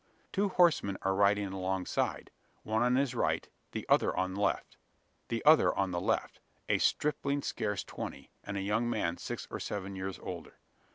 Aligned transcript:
Two 0.31 0.49
horsemen 0.49 0.97
are 1.03 1.13
riding 1.13 1.53
alongside 1.53 2.31
one 2.63 2.81
on 2.81 2.95
his 2.95 3.13
right, 3.13 3.47
the 3.71 3.87
other 3.87 4.17
on 4.17 4.31
the 4.33 5.45
left 6.01 6.35
a 6.67 6.79
stripling 6.79 7.43
scarce 7.43 7.83
twenty, 7.83 8.31
and 8.43 8.57
a 8.57 8.61
young 8.61 8.89
man 8.89 9.17
six 9.17 9.47
or 9.51 9.59
seven 9.59 9.95
years 9.95 10.17
older. 10.17 10.57